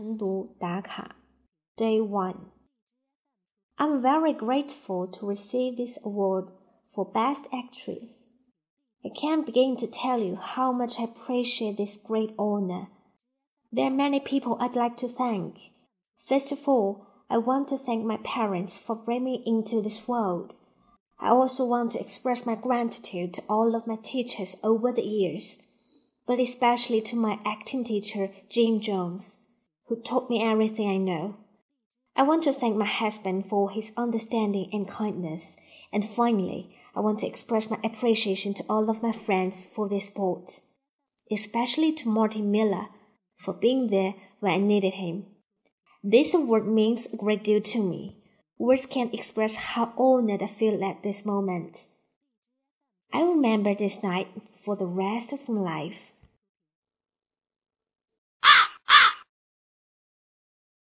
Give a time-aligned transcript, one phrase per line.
[0.00, 1.16] 晨读打卡
[1.76, 2.34] Day 1
[3.76, 6.46] I'm very grateful to receive this award
[6.88, 8.30] for Best Actress.
[9.04, 12.88] I can't begin to tell you how much I appreciate this great honor.
[13.70, 15.58] There are many people I'd like to thank.
[16.16, 20.54] First of all, I want to thank my parents for bringing me into this world.
[21.20, 25.62] I also want to express my gratitude to all of my teachers over the years,
[26.26, 29.46] but especially to my acting teacher, Jim Jones
[29.87, 31.37] who taught me everything I know.
[32.15, 35.57] I want to thank my husband for his understanding and kindness.
[35.91, 39.99] And finally, I want to express my appreciation to all of my friends for their
[39.99, 40.61] support,
[41.31, 42.87] especially to Martin Miller
[43.35, 45.25] for being there when I needed him.
[46.03, 48.23] This award means a great deal to me.
[48.57, 51.87] Words can't express how honored I feel at this moment.
[53.11, 56.13] I remember this night for the rest of my life.